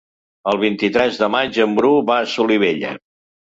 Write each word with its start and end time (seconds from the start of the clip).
El 0.53 0.61
vint-i-tres 0.61 1.19
de 1.25 1.29
maig 1.35 1.59
en 1.67 1.77
Bru 1.81 1.93
va 2.09 2.17
a 2.23 2.25
Solivella. 2.33 2.97